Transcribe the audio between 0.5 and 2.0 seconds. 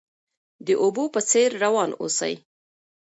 د اوبو په څیر روان